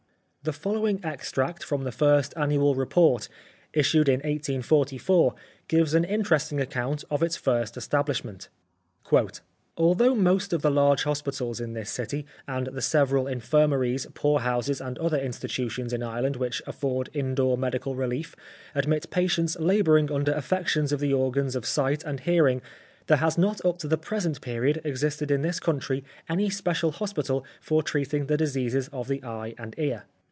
[0.43, 3.29] The follow ing extract from the first annual report,
[3.73, 5.35] issued in 1844,
[5.67, 8.49] gives an interesting account of its first establishment."
[9.77, 14.97] Although most of the large hospitals in this city and the several infirmaries, poorhouses, and
[14.97, 18.35] other institutions in Ireland which afford indoor medical relief
[18.73, 22.63] admit patients labouring under affections of the organs of sight and hearing
[23.05, 27.45] there has not up to the present period existed in this country any special hospital
[27.61, 30.05] for treating the diseases of the eye and ear.